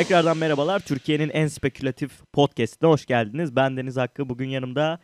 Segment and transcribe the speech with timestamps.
[0.00, 0.80] Tekrardan merhabalar.
[0.80, 3.56] Türkiye'nin en spekülatif podcastine hoş geldiniz.
[3.56, 4.28] Ben Deniz Hakkı.
[4.28, 4.98] Bugün yanımda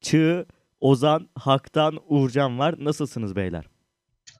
[0.00, 0.46] Çığ,
[0.80, 2.74] Ozan, Hak'tan Uğurcan var.
[2.78, 3.64] Nasılsınız beyler?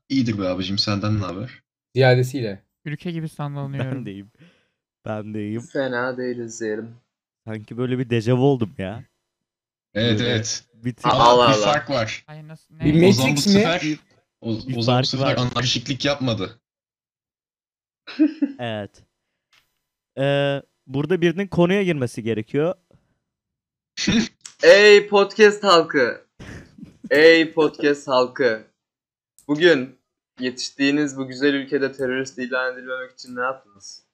[0.09, 1.63] İyidir be abicim senden ne haber?
[1.95, 2.63] Ziyadesiyle.
[2.85, 3.91] Ülke gibi sallanıyorum.
[3.99, 4.31] Ben de iyiyim.
[5.05, 5.63] Ben de iyiyim.
[5.73, 6.95] Fena değiliz diyelim.
[7.45, 9.05] Sanki böyle bir dejavu oldum ya.
[9.95, 10.65] Evet Böyle evet.
[10.75, 11.73] Bir Ama Allah bir Allah.
[11.73, 12.25] fark var.
[12.27, 12.85] Ay nasıl ne?
[12.85, 13.53] Bir Ozan bu Matrix mi?
[13.53, 13.83] sefer
[14.41, 15.37] o, Bir Ozan fark bu sefer var.
[15.55, 16.61] anarşiklik yapmadı.
[18.59, 19.10] Evet.
[20.19, 22.75] Ee, burada birinin konuya girmesi gerekiyor.
[24.63, 26.27] Ey podcast halkı.
[27.11, 28.67] Ey podcast halkı.
[29.49, 29.99] Bugün
[30.41, 34.05] yetiştiğiniz bu güzel ülkede terörist ilan edilmemek için ne yaptınız?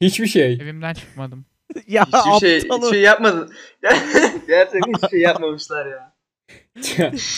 [0.00, 0.52] Hiçbir şey.
[0.52, 1.46] Evimden çıkmadım.
[1.86, 3.52] ya Hiçbir şey, aptal hiçbir şey yapmadın.
[4.46, 6.14] Gerçekten hiçbir şey yapmamışlar ya.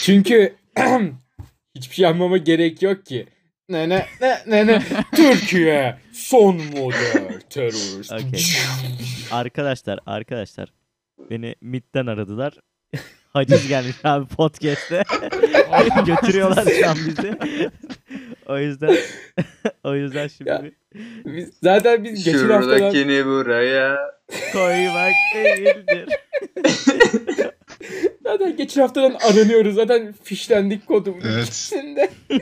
[0.03, 0.55] Çünkü
[1.75, 3.27] hiçbir şey yapmama gerek yok ki.
[3.71, 4.83] Ne ne ne ne ne.
[5.17, 8.13] Türkiye son model terörist.
[8.13, 8.45] Okey.
[9.33, 10.73] Arkadaşlar, arkadaşlar.
[11.31, 12.53] Beni MIT'ten aradılar.
[13.33, 15.03] Haciz gelmiş abi podcast'te.
[16.07, 17.37] Götürüyorlar şu an bizi.
[18.47, 18.97] o yüzden
[19.85, 20.63] o yüzden şimdi Ya.
[21.25, 23.99] Biz, zaten biz geçen haftadan Şuradakini buraya.
[24.53, 26.09] koymak değildir.
[28.33, 29.75] Zaten geçen haftadan aranıyoruz.
[29.75, 31.45] Zaten fişlendik kodumun Evet.
[31.45, 32.11] ikisinde.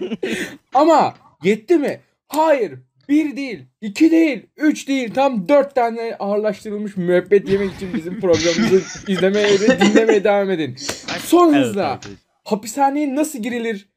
[0.75, 2.01] Ama yetti mi?
[2.29, 2.73] Hayır.
[3.09, 5.15] Bir değil, iki değil, üç değil.
[5.15, 10.77] Tam dört tane ağırlaştırılmış müebbet yemek için bizim programımızı izlemeye ve dinlemeye devam edin.
[11.25, 12.01] Son Evet, hızla
[12.45, 13.89] hapishaneye nasıl girilir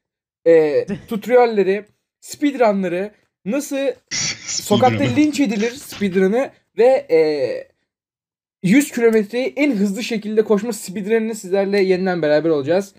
[0.46, 1.84] e, tutorialleri,
[2.20, 3.10] speedrunları,
[3.44, 3.76] nasıl
[4.46, 7.18] sokakta linç edilir speedrun'ı ve e,
[8.62, 12.94] 100 kilometreyi en hızlı şekilde koşma speedrun'ını sizlerle yeniden beraber olacağız.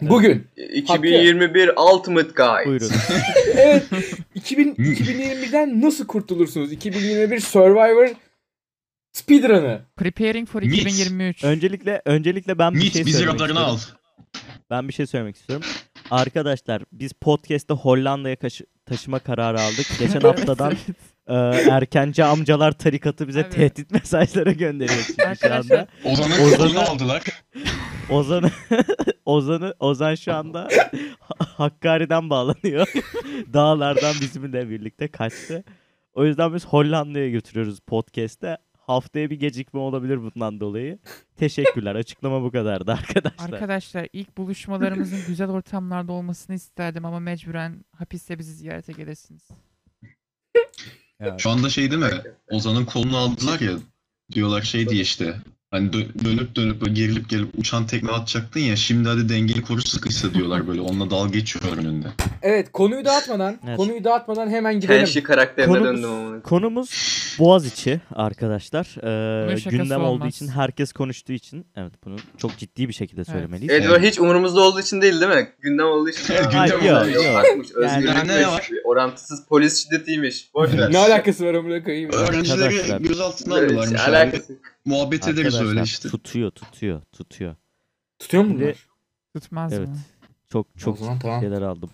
[0.00, 2.66] Bugün 2021 Ultimate Guide.
[2.66, 2.90] Buyurun.
[3.56, 3.86] evet
[4.34, 6.72] 2000, 2021'den nasıl kurtulursunuz?
[6.72, 8.08] 2021 Survivor
[9.12, 9.80] speedrun'ı.
[9.96, 10.74] Preparing for Mit.
[10.74, 11.44] 2023.
[11.44, 13.56] Öncelikle öncelikle ben bir Mit şey bizi istiyorum.
[13.56, 13.78] al.
[14.70, 15.66] Ben bir şey söylemek istiyorum.
[16.10, 18.36] Arkadaşlar biz podcast'te Hollanda'ya
[18.86, 19.86] taşıma kararı aldık.
[19.98, 20.74] Geçen haftadan
[21.26, 21.34] e,
[21.70, 23.50] erkenci amcalar tarikatı bize Abi.
[23.50, 25.88] tehdit mesajları gönderiyor çünkü şu Arkadaşlar anda.
[26.04, 27.22] Ozan'ın Ozan'ı- kolunu aldılar.
[28.10, 28.50] Ozan'ı
[29.24, 30.68] Ozan'ı Ozan şu anda
[31.38, 32.88] Hakkari'den bağlanıyor.
[33.52, 35.64] Dağlardan bizimle birlikte kaçtı.
[36.14, 38.56] O yüzden biz Hollanda'ya götürüyoruz podcast'te.
[38.86, 40.98] Haftaya bir gecikme olabilir bundan dolayı.
[41.36, 41.94] Teşekkürler.
[41.94, 43.52] Açıklama bu kadardı arkadaşlar.
[43.52, 49.48] Arkadaşlar ilk buluşmalarımızın güzel ortamlarda olmasını isterdim ama mecburen hapiste bizi ziyarete gelirsiniz.
[51.20, 51.40] Evet.
[51.40, 52.22] Şu anda şey değil mi?
[52.50, 53.72] Ozan'ın kolunu aldılar ya.
[54.32, 55.36] Diyorlar şey diye işte.
[55.74, 58.76] Hani dö- dönüp dönüp böyle gerilip gelip uçan tekme atacaktın ya.
[58.76, 60.80] Şimdi hadi dengeli koru sıkıysa diyorlar böyle.
[60.80, 62.06] Onunla dalga geçiyor önünde.
[62.42, 63.76] Evet konuyu dağıtmadan Evet.
[63.76, 64.98] konuyu dağıtmadan hemen gidelim.
[65.04, 66.42] Tenşi karakterine Konumuz- döndüm ama.
[66.42, 66.90] Konumuz
[67.38, 68.86] Boğaziçi arkadaşlar.
[68.98, 70.34] Ee, Bunun şakası gündem olduğu olmaz.
[70.34, 71.66] için, herkes konuştuğu için.
[71.76, 73.72] Evet bunu çok ciddi bir şekilde söylemeliyiz.
[73.72, 75.48] Evet, o hiç umurumuzda olduğu için değil değil mi?
[75.60, 76.26] Gündem olduğu için.
[76.26, 77.34] Gündem Yok, olduğu için.
[77.34, 77.68] Bakmış,
[78.28, 78.68] Ne ve var?
[78.84, 80.48] orantısız polis şiddetiymiş.
[80.54, 80.92] Boş ver.
[80.92, 82.10] Ne alakası var amına koyayım?
[82.12, 83.00] Öğrencileri Arkadaşlar.
[83.00, 84.58] gözaltına Evet, alakası.
[84.84, 86.08] Muhabbet ederiz Arkadaşlar, öyle işte.
[86.08, 87.56] Tutuyor, tutuyor, tutuyor.
[88.18, 88.86] Tutuyor mu bunlar?
[89.36, 89.88] Tutmaz Evet.
[89.88, 89.98] mı?
[90.52, 91.40] Çok çok zaman tamam.
[91.40, 91.90] şeyler aldım.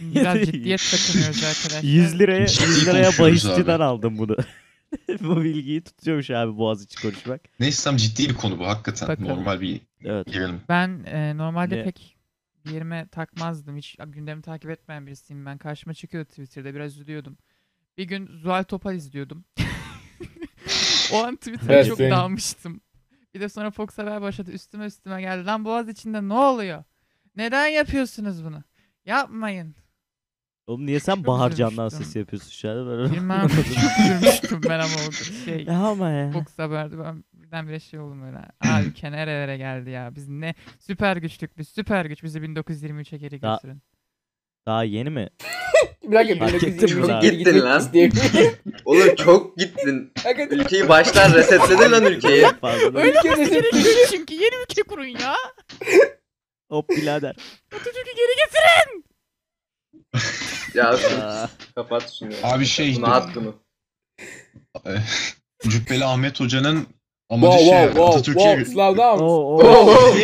[0.00, 1.82] Biraz ciddiyet takınıyoruz arkadaşlar.
[1.82, 3.84] 100 liraya Ciddi 100 liraya konuşuyoruz bahisçiden abi.
[3.84, 4.36] aldım bunu.
[5.20, 7.40] bu bilgiyi tutuyormuş abi Boğaziçi konuşmak.
[7.60, 9.08] Neyse tam ciddi bir konu bu hakikaten.
[9.08, 9.28] Bakalım.
[9.28, 10.26] Normal bir Evet.
[10.26, 10.60] girelim.
[10.68, 11.84] Ben e, normalde Ne?
[11.84, 12.16] pek
[12.66, 13.76] bir yerime takmazdım.
[13.76, 15.58] Hiç gündemi takip etmeyen birisiyim ben.
[15.58, 17.38] Karşıma çıkıyordu Twitter'da biraz üzülüyordum.
[17.98, 19.44] Bir gün Zuhal Topal izliyordum.
[21.12, 22.80] O an Twitter'a Evet, çok senin- dalmıştım.
[23.34, 24.50] Bir de sonra Fox Haber başladı.
[24.52, 25.46] Üstüme üstüme geldi.
[25.46, 26.84] Lan Boğaz içinde ne oluyor?
[27.36, 28.62] Neden yapıyorsunuz bunu?
[29.06, 29.74] Yapmayın.
[30.66, 31.50] Oğlum niye sen Çok Bahar.
[31.50, 33.12] Candan sesi yapıyorsun şu an?
[33.12, 33.66] Bilmem çok
[34.00, 35.12] üzülmüştüm ben ama o
[35.44, 35.64] şey.
[35.64, 36.30] Ya ama ya.
[36.30, 38.38] Fox Haber'de ben birdenbire şey oldum böyle.
[38.60, 40.14] Aa ülke nerelere geldi ya.
[40.14, 42.22] Biz ne süper güçlük biz süper güç.
[42.22, 43.82] Bizi 1923'e geri götürün.
[44.66, 45.28] Daha yeni mi?
[46.04, 47.20] Bir dakika Fark ettim 1923'e lan.
[47.22, 47.80] geri Gittin gitmek lan.
[47.80, 48.56] isteyebilirim.
[48.84, 50.12] Oğlum çok gittin.
[50.24, 52.46] Hakikaten Ülkeyi baştan resetledin lan ülkeyi.
[52.60, 52.98] Fazla.
[52.98, 55.34] Öyle Ülke olması reset- gerekiyor çünkü yeni ülke kurun ya.
[56.70, 57.36] Hop birader.
[57.72, 58.62] Atatürk'ü geri getir.
[60.74, 60.88] Ya
[61.22, 62.30] Aa, kapat şunu.
[62.42, 63.54] Abi şey Bunu at bunu.
[65.68, 66.86] Cübbeli Ahmet Hoca'nın
[67.30, 69.22] amacı Wow şey wow wow Atatürk'e wow slow down.
[69.22, 70.14] Oh, oh.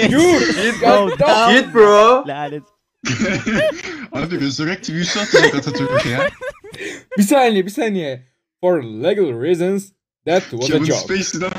[1.21, 1.51] Damn.
[1.53, 2.25] shit bro.
[2.29, 2.63] Lanet.
[4.13, 6.29] Abi Resurrect büyüsü atacak Atatürk'e ya.
[7.19, 8.29] Bir saniye bir saniye.
[8.61, 9.93] For legal reasons
[10.27, 10.99] that was a Kevin joke.
[10.99, 11.51] Spacey'den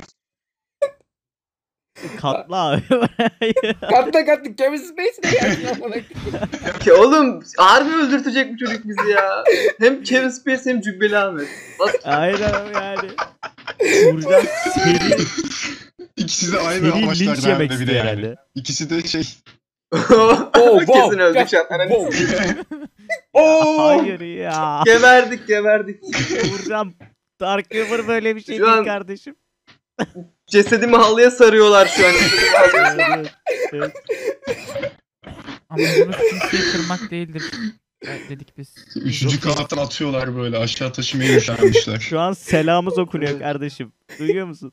[2.18, 2.82] Katla abi.
[3.82, 6.04] Katla katla Kevin Spacey de.
[6.80, 9.44] Ki oğlum harbi öldürtecek bu çocuk bizi ya.
[9.80, 11.48] Hem Kevin Spacey hem Cübbeli Ahmet.
[11.80, 13.10] Bak Aynen yani.
[14.14, 15.22] Vuracağım seri,
[16.18, 18.10] İkisi de aynı seri yemek bir de yani.
[18.10, 18.36] herhalde.
[18.56, 19.24] İkisi de şey
[19.92, 20.86] Oh, wow.
[20.86, 21.88] Kesin öldük şu an.
[21.90, 22.64] Wow.
[23.34, 23.78] Oo.
[23.88, 24.82] Hayır ya.
[24.86, 26.04] Geberdik geberdik.
[26.52, 26.94] Vuracağım.
[27.40, 29.36] Dark River böyle bir şey Şu değil an- kardeşim.
[30.48, 32.14] Cesedimi halıya sarıyorlar şu an.
[32.74, 33.34] Evet,
[33.74, 33.92] evet.
[35.70, 37.44] Amacımız kimseyi kırmak değildir.
[38.08, 38.76] Evet, dedik biz.
[38.96, 42.00] üçüncü kanattan atıyorlar böyle aşağı taşımaya üşenmişler.
[42.00, 43.94] Şu an selamımız okunuyor kardeşim.
[44.20, 44.72] Duyuyor musun?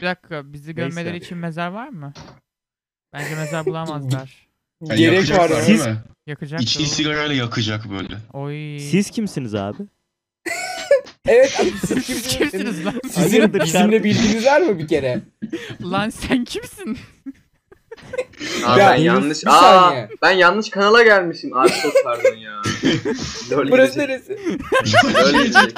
[0.00, 1.26] Bir dakika bizi görmeleri Neyse.
[1.26, 2.12] için mezar var mı?
[3.18, 4.46] Bence mezar bulamazlar.
[4.82, 5.66] Yani Gerek var yakacaklar ya.
[5.66, 5.96] değil Siz- mi?
[6.26, 8.14] Yakacak İçtiği sigarayla yakacak böyle.
[8.32, 8.78] Oy.
[8.78, 9.82] Siz kimsiniz abi?
[11.28, 12.38] Evet abi siz Siz kimsiniz?
[12.38, 12.94] kimsiniz lan?
[13.10, 14.04] Sizin Hayırdır bizimle kardeşim?
[14.04, 15.20] bilginiz var mı bir kere?
[15.82, 16.98] lan sen kimsin?
[18.66, 19.42] Aa, Ya, ben yanlış.
[19.42, 20.08] bir Aa, saniye.
[20.22, 21.56] ben yanlış kanala gelmişim.
[21.56, 22.62] Abi çok pardon ya.
[23.52, 24.08] Lol Burası gidecek.
[24.08, 24.38] neresi?
[25.14, 25.72] Lol gidecek.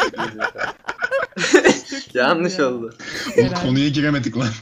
[2.15, 2.69] yanlış ya.
[2.73, 2.95] oldu.
[3.35, 3.63] Helal.
[3.63, 4.49] konuya giremedik lan.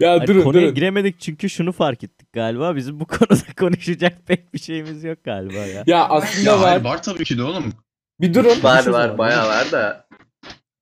[0.00, 0.74] Ya Ay, durun konuya durun.
[0.74, 2.76] giremedik çünkü şunu fark ettik galiba.
[2.76, 5.84] Bizim bu konuda konuşacak pek bir şeyimiz yok galiba ya.
[5.86, 6.68] Ya aslında Ya var.
[6.68, 7.72] hayır, var tabii ki de oğlum.
[8.20, 8.62] Bir durun.
[8.62, 10.08] Var var bayağı var da.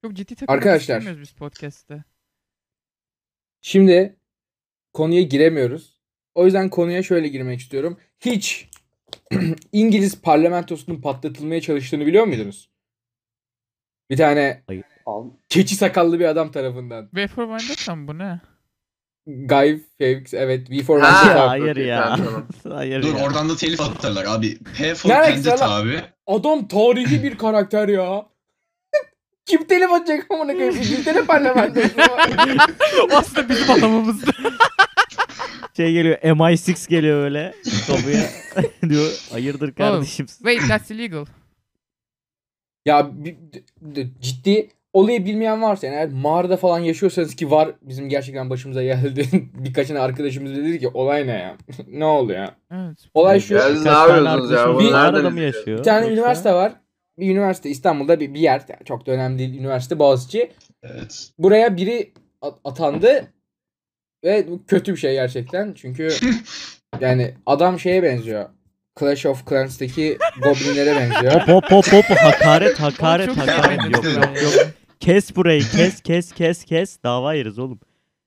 [0.02, 1.20] Çok ciddi Arkadaşlar.
[1.20, 2.04] biz podcast'te.
[3.60, 4.16] Şimdi
[4.92, 5.98] konuya giremiyoruz.
[6.34, 7.98] O yüzden konuya şöyle girmek istiyorum.
[8.20, 8.68] Hiç
[9.72, 12.68] İngiliz parlamentosunun patlatılmaya çalıştığını biliyor muydunuz?
[14.10, 14.84] Bir tane Hayır.
[15.48, 17.08] keçi sakallı bir adam tarafından.
[17.14, 18.40] V for Vendetta mı bu ne?
[19.26, 21.48] Guy Fawkes evet V for Ha, Vendetta.
[21.48, 22.16] hayır okey, ya.
[22.16, 22.46] tamam.
[22.68, 23.24] Hayır Dur ya.
[23.24, 24.58] oradan da telif atarlar abi.
[24.78, 25.80] P for Ne alakası Vendetta lan?
[25.80, 26.00] abi.
[26.26, 28.26] Adam tarihi bir karakter ya.
[29.46, 30.76] Kim telif atacak amına koyayım?
[30.76, 31.88] İngiltere parlamentosu.
[33.12, 34.30] Aslında bizim adamımızdı.
[35.76, 37.54] Şey geliyor MI6 geliyor öyle.
[37.86, 38.20] Kapıya
[38.88, 40.26] diyor hayırdır kardeşim.
[40.26, 41.24] Wait that's illegal.
[42.84, 43.10] Ya
[44.20, 49.26] ciddi olayı bilmeyen varsa yani eğer mağarada falan yaşıyorsanız ki var bizim gerçekten başımıza geldi.
[49.54, 51.56] Birkaçını arkadaşımız dedi ki olay ne ya?
[51.88, 52.54] ne oldu ya?
[52.72, 52.98] Evet.
[53.14, 53.54] Olay şu.
[53.54, 54.88] Ya siz ne Birkaç tane yapıyorsunuz ya?
[54.88, 55.78] bir arada mı yaşıyor?
[55.78, 56.72] Bir tane Yoksa- üniversite var.
[57.18, 58.62] Bir üniversite İstanbul'da bir, bir yer.
[58.68, 59.58] Yani çok da önemli değil.
[59.58, 60.50] Üniversite Boğaziçi.
[60.82, 61.28] Evet.
[61.38, 63.32] Buraya biri at- atandı.
[64.24, 65.72] Ve kötü bir şey gerçekten.
[65.72, 66.08] Çünkü
[67.00, 68.48] yani adam şeye benziyor.
[69.00, 71.32] Clash of Clans'taki goblinlere benziyor.
[71.32, 74.04] Hop hop hop hop hakaret hakaret hakaret yok
[74.42, 74.66] yok.
[75.00, 77.80] Kes burayı kes kes kes kes dava yeriz oğlum.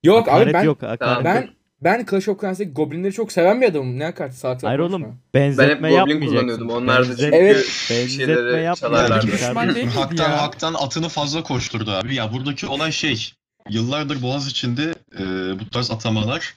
[0.04, 1.50] Yok abi hakaret ben yok hakaret ben yok.
[1.80, 3.98] ben Clash of Clans'taki goblinleri çok seven bir adamım.
[3.98, 4.96] Ne hakaret saat Hayır konuşma.
[5.06, 6.70] oğlum benzetme Ben hep Goblin kullanıyordum.
[6.70, 7.56] Onlar da çünkü Evet.
[7.90, 10.42] benzetme şeyleri yapmayacaksın Haktan ya?
[10.42, 12.14] haktan atını fazla koşturdu abi.
[12.14, 13.32] Ya buradaki olay şey.
[13.70, 15.22] Yıllardır Boğaz içinde e,
[15.60, 16.54] bu tarz atamalar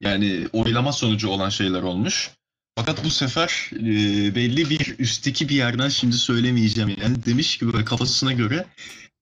[0.00, 2.30] yani oylama sonucu olan şeyler olmuş.
[2.78, 3.84] Fakat bu sefer e,
[4.34, 8.66] belli bir üstteki bir yerden şimdi söylemeyeceğim yani demiş ki böyle kafasına göre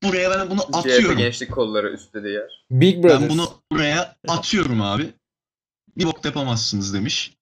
[0.03, 1.19] buraya ben bunu CHP atıyorum.
[1.19, 2.67] gençlik kolları üstte yer.
[2.71, 3.23] Big Brothers.
[3.23, 5.15] Ben bunu buraya atıyorum abi.
[5.97, 7.37] Bir bok yapamazsınız demiş.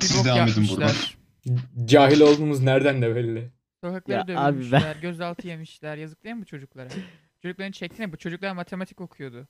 [0.00, 0.90] Siz bok devam edin buradan.
[1.84, 3.52] Cahil olduğumuz nereden de belli.
[3.84, 5.96] Sokakları Ya abi dövmüşler, gözaltı yemişler.
[5.96, 6.88] Yazık değil mi bu çocuklara?
[7.42, 9.48] Çocukların çektiğine bu çocuklar matematik okuyordu.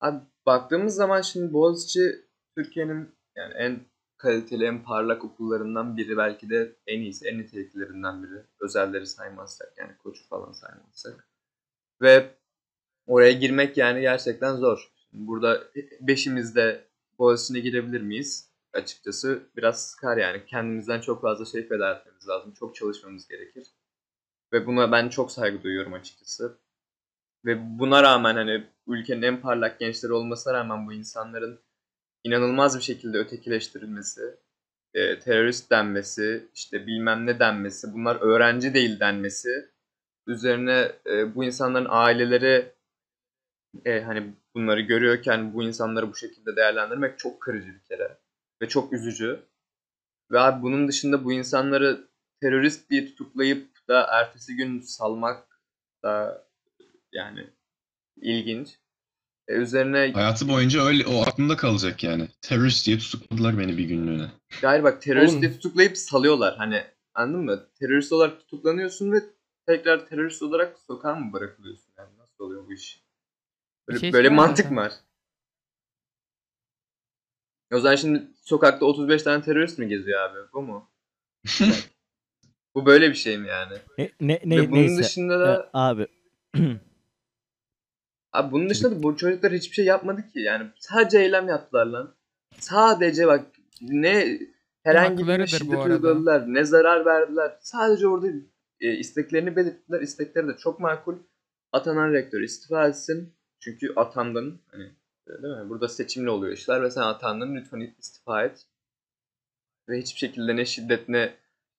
[0.00, 2.00] Abi baktığımız zaman şimdi Boğaziçi
[2.56, 3.80] Türkiye'nin yani en
[4.16, 8.42] kaliteli, en parlak okullarından biri belki de en iyisi, en niteliklerinden biri.
[8.60, 11.28] Özelleri saymazsak yani koçu falan saymazsak.
[12.02, 12.34] Ve
[13.06, 14.92] oraya girmek yani gerçekten zor.
[15.12, 15.64] Burada
[16.00, 16.84] beşimiz de
[17.18, 18.50] Boğaziçi'ne girebilir miyiz?
[18.72, 20.44] Açıkçası biraz sıkar yani.
[20.46, 22.54] Kendimizden çok fazla şey feda etmemiz lazım.
[22.54, 23.66] Çok çalışmamız gerekir.
[24.52, 26.58] Ve buna ben çok saygı duyuyorum açıkçası.
[27.44, 31.60] Ve buna rağmen hani ülkenin en parlak gençleri olmasına rağmen bu insanların
[32.24, 34.22] inanılmaz bir şekilde ötekileştirilmesi,
[34.94, 39.70] e, terörist denmesi, işte bilmem ne denmesi, bunlar öğrenci değil denmesi,
[40.26, 42.72] üzerine e, bu insanların aileleri
[43.84, 48.18] e, hani bunları görüyorken bu insanları bu şekilde değerlendirmek çok kırıcı bir kere
[48.62, 49.40] ve çok üzücü.
[50.30, 52.08] Ve abi bunun dışında bu insanları
[52.40, 55.60] terörist diye tutuklayıp da ertesi gün salmak
[56.02, 56.44] da
[57.12, 57.46] yani
[58.16, 58.78] ilginç.
[59.50, 62.28] E, üzerine Hayatı boyunca öyle o aklında kalacak yani.
[62.42, 64.30] Terörist diye tutukladılar beni bir günlüğüne.
[64.62, 65.42] Hayır bak terörist Oğlum.
[65.42, 66.56] diye tutuklayıp salıyorlar.
[66.56, 67.66] Hani anladın mı?
[67.78, 69.22] Terörist olarak tutuklanıyorsun ve
[69.66, 71.92] tekrar terörist olarak sokağa mı bırakılıyorsun?
[71.98, 73.02] Yani nasıl oluyor bu iş?
[73.88, 74.92] Böyle, şey böyle mantık mı var?
[77.72, 80.38] O zaman şimdi sokakta 35 tane terörist mi geziyor abi?
[80.52, 80.90] Bu mu?
[82.74, 83.78] bu böyle bir şey mi yani?
[83.98, 85.02] Ne, ne, ve ne, bunun neyse.
[85.02, 86.06] dışında Ee, da abi
[88.32, 90.40] Abi bunun dışında da bu çocuklar hiçbir şey yapmadı ki.
[90.40, 92.14] Yani sadece eylem yaptılar lan.
[92.58, 93.46] Sadece bak
[93.80, 94.38] ne
[94.82, 97.56] herhangi bir şiddet uyguladılar, ne zarar verdiler.
[97.60, 98.26] Sadece orada
[98.80, 100.00] e, isteklerini belirttiler.
[100.00, 101.16] İstekleri de çok makul.
[101.72, 103.34] Atanan rektör istifa etsin.
[103.60, 104.60] Çünkü atandın.
[104.70, 104.90] Hani,
[105.42, 105.68] değil mi?
[105.68, 107.56] Burada seçimli oluyor işler ve sen atandın.
[107.56, 108.66] Lütfen istifa et.
[109.88, 111.34] Ve hiçbir şekilde ne şiddet ne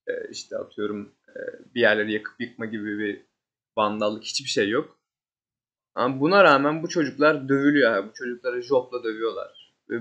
[0.07, 1.39] e, işte atıyorum e,
[1.75, 3.25] bir yerleri yakıp yıkma gibi bir
[3.77, 5.00] vandallık hiçbir şey yok.
[5.95, 8.07] Ama buna rağmen bu çocuklar dövülüyor.
[8.09, 9.73] Bu çocukları jopla dövüyorlar.
[9.89, 9.99] Ve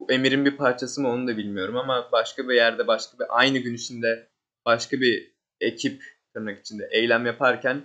[0.00, 3.58] bu emirin bir parçası mı onu da bilmiyorum ama başka bir yerde başka bir aynı
[3.58, 4.28] gün içinde
[4.66, 6.02] başka bir ekip
[6.34, 7.82] tırnak içinde eylem yaparken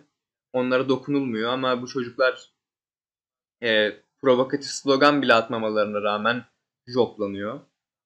[0.53, 2.50] onlara dokunulmuyor ama bu çocuklar
[3.63, 6.43] e, provokatif slogan bile atmamalarına rağmen
[6.88, 7.59] joplanıyor.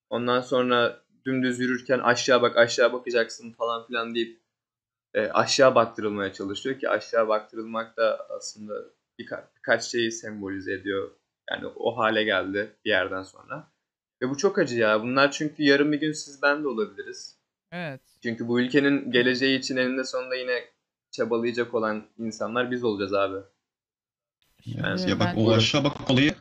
[0.09, 4.39] Ondan sonra dümdüz yürürken aşağı bak aşağı bakacaksın falan filan deyip
[5.13, 8.73] e, aşağı baktırılmaya çalışıyor ki aşağı baktırılmak da aslında
[9.19, 11.11] birka- birkaç şeyi sembolize ediyor.
[11.51, 13.71] Yani o hale geldi bir yerden sonra.
[14.21, 15.01] Ve bu çok acı ya.
[15.03, 17.37] Bunlar çünkü yarın bir gün siz ben de olabiliriz.
[17.71, 18.01] Evet.
[18.23, 20.63] Çünkü bu ülkenin geleceği için eninde sonunda yine
[21.11, 23.37] çabalayacak olan insanlar biz olacağız abi.
[24.65, 26.33] Yani Ya bak ben- o aşağı bak olayı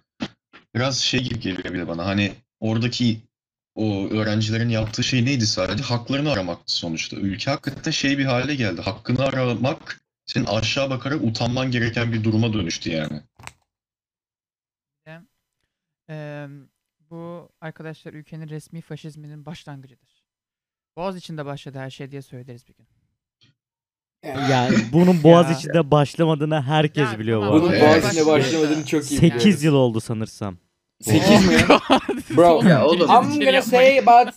[0.75, 2.07] biraz şey gibi geliyor bir de bana.
[2.07, 3.21] Hani oradaki
[3.75, 5.83] o öğrencilerin yaptığı şey neydi sadece?
[5.83, 7.17] Haklarını aramaktı sonuçta.
[7.17, 8.81] Ülke hakikaten şey bir hale geldi.
[8.81, 13.21] Hakkını aramak senin aşağı bakarak utanman gereken bir duruma dönüştü yani.
[16.11, 16.49] Eee,
[17.11, 20.25] bu arkadaşlar ülkenin resmi faşizminin başlangıcıdır.
[20.97, 22.87] Boğaz içinde başladı her şey diye söyleriz bir gün.
[24.51, 25.57] Yani bunun boğaz Ya.
[25.57, 27.77] içinde başlamadığını herkes Ya, biliyor bu tamam, Bunun arada.
[27.87, 28.03] Evet.
[28.03, 29.63] Boğaziçi'nde başlamadığını çok iyi 8 biliyoruz.
[29.63, 30.57] yıl oldu sanırsam.
[31.03, 31.57] 8 mi?
[32.37, 32.63] Bro.
[32.69, 33.11] Ya oğlum.
[33.11, 34.35] I'm gonna say about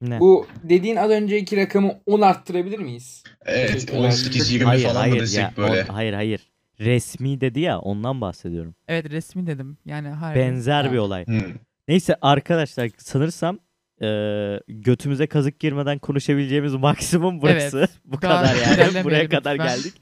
[0.00, 0.20] Ne?
[0.20, 3.24] bu dediğin az önceki rakamı 10 arttırabilir miyiz?
[3.44, 4.00] Evet Teşekkürler.
[4.10, 5.82] 18-20 hayır falan mı hayır desek ya, böyle.
[5.82, 6.50] on- hayır hayır.
[6.80, 8.74] Resmi dedi ya ondan bahsediyorum.
[8.88, 9.78] Evet resmi dedim.
[9.84, 10.38] Yani harbi.
[10.38, 10.92] Benzer Ha.
[10.92, 11.26] bir olay.
[11.26, 11.40] Hmm.
[11.88, 13.58] Neyse arkadaşlar sanırsam
[14.00, 17.78] eee, götümüze kazık girmeden konuşabileceğimiz maksimum burası.
[17.78, 19.04] Evet, Bu kadar yani.
[19.04, 19.76] Buraya kadar lütfen.
[19.76, 19.94] geldik.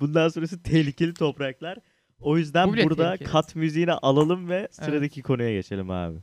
[0.00, 1.78] Bundan sonrası tehlikeli topraklar.
[2.20, 3.28] O yüzden Bu burada tehlikeli.
[3.32, 6.18] kat müziğini alalım ve sıradaki konuya geçelim abi.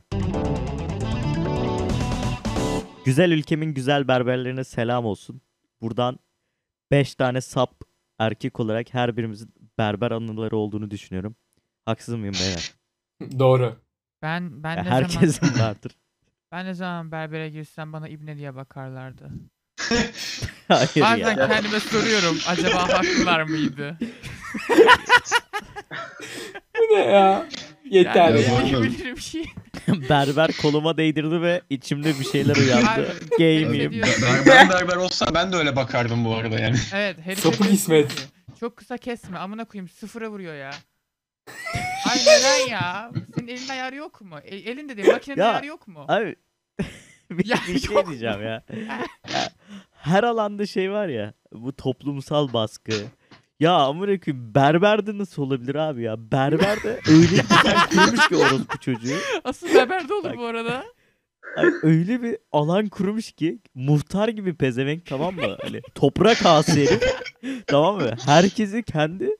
[3.08, 5.40] Güzel ülkemin güzel berberlerine selam olsun.
[5.80, 6.18] Buradan
[6.90, 7.84] 5 tane sap
[8.18, 11.36] erkek olarak her birimizin berber anıları olduğunu düşünüyorum.
[11.84, 12.74] Haksız mıyım beyler?
[13.38, 13.76] Doğru.
[14.22, 15.92] Ben ben Ya ne zaman herkesin vardır.
[16.52, 19.30] ben ne zaman berbere girsem bana ibne diye bakarlardı.
[20.68, 21.48] Hayır Bazen ya.
[21.48, 23.98] kendime soruyorum acaba haklılar mıydı?
[26.78, 27.48] Bu ne ya?
[27.84, 28.66] Yeter yani ya.
[28.66, 29.44] diyebilirim şey.
[30.08, 33.12] Berber koluma değdirdi ve içimde bir şeyler uyandı.
[33.38, 34.02] Gay miyim?
[34.46, 36.76] ben berber olsam ben de öyle bakardım bu arada yani.
[36.94, 38.28] Evet herife Sapık İsmet.
[38.60, 40.70] Çok kısa kesme amına koyayım sıfıra vuruyor ya.
[42.10, 43.10] Ay neden ya?
[43.34, 44.38] Senin elin ayarı yok mu?
[44.44, 46.04] E, elin de değil makinenin Ya, ayarı yok mu?
[46.08, 46.36] Abi
[47.30, 48.08] bir, Ya bir şey yok.
[48.08, 48.62] diyeceğim ya.
[49.32, 49.48] Ya,
[49.92, 52.92] Her alanda şey var ya bu toplumsal baskı.
[53.60, 56.30] Ya amına koyayım berberde nasıl olabilir abi ya?
[56.32, 59.16] Berberde öyle güzel kurmuş ki orospu çocuğu.
[59.44, 60.36] Asıl berber de olur Bak.
[60.38, 60.84] bu arada.
[61.56, 65.56] Ay, öyle bir alan kurmuş ki muhtar gibi pezevenk tamam mı?
[65.62, 67.02] Hani toprak ağası herif.
[67.66, 68.10] tamam mı?
[68.26, 69.36] Herkesi kendi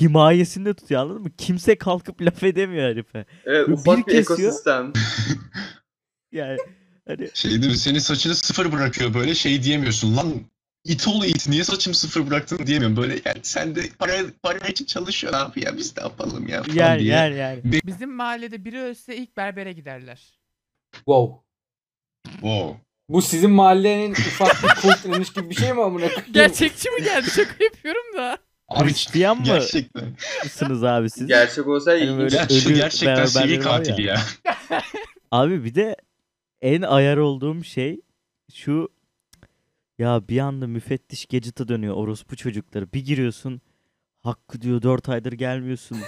[0.00, 1.30] himayesinde tutuyor anladın mı?
[1.38, 3.24] Kimse kalkıp laf edemiyor herife.
[3.44, 4.38] Evet Bir ufak bir kesiyor.
[4.40, 4.92] ekosistem.
[6.32, 6.58] Yani
[7.08, 7.76] hani Şey değil mi?
[7.78, 10.32] Senin saçını sıfır bırakıyor böyle şey diyemiyorsun lan.
[10.88, 12.96] İt oğlu it niye saçımı sıfır bıraktın diyemiyorum.
[12.96, 14.12] Böyle yani sen de para,
[14.42, 17.14] para için çalışıyorsun abi ya biz ne yapalım ya falan yani diye.
[17.14, 17.60] yani yani.
[17.64, 20.38] Bizim mahallede biri ölse ilk berbere giderler.
[20.94, 21.34] Wow.
[22.32, 22.80] Wow.
[23.08, 26.32] Bu sizin mahallenin ufak bir kultlanış gibi bir şey mi amına koyayım?
[26.32, 27.30] Gerçekçi mi geldi?
[27.30, 28.38] Şaka yapıyorum da.
[28.68, 30.16] Abi Hristiyan mı gerçekten.
[30.44, 31.26] mısınız abi siz?
[31.26, 32.18] Gerçek olsa Hani ilginç.
[32.18, 34.14] böyle- Gerçek, ölü gerçekten seri var katil ya.
[34.14, 34.82] ya.
[35.30, 35.96] Abi bir de
[36.62, 38.00] en ayar olduğum şey
[38.54, 38.88] şu
[39.98, 42.92] ya bir anda müfettiş Gadget'a dönüyor orospu çocukları.
[42.92, 43.60] Bir giriyorsun
[44.26, 45.98] Hakkı diyor 4 aydır gelmiyorsun.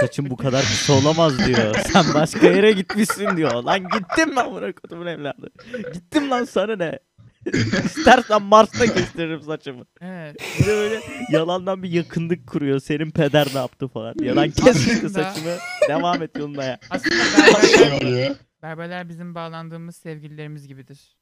[0.00, 1.74] Saçın bu kadar kısa olamaz diyor.
[1.92, 3.62] Sen başka yere gitmişsin diyor.
[3.64, 5.50] Lan gittim lan buna kodumun evladı.
[5.94, 6.98] Gittim lan sana ne?
[7.84, 9.84] İstersen Mars'ta kestiririm saçımı.
[10.00, 10.36] Evet.
[10.58, 11.00] Bir de böyle
[11.30, 12.78] yalandan bir yakınlık kuruyor.
[12.80, 14.14] Senin peder ne yaptı falan.
[14.20, 15.50] Yalan kes işte saçımı.
[15.88, 16.78] Devam et yoluna ya.
[16.90, 18.34] Aslında Şey berberler, ya.
[18.62, 21.16] berberler bizim bağlandığımız sevgililerimiz gibidir.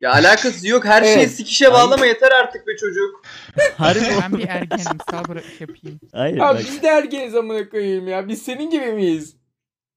[0.00, 0.84] Ya alakası yok.
[0.84, 1.30] Her şeyi Evet.
[1.30, 3.22] sikişe bağlama yeter artık be çocuk.
[3.76, 6.00] Harbi Ben bir ergenim sal bırak yapayım.
[6.12, 6.58] Hayır Ya bak.
[6.60, 8.28] biz de ergeniz amına koyayım ya.
[8.28, 9.36] Biz senin gibi miyiz?